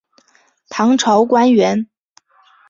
[0.67, 1.87] 唐朝官员。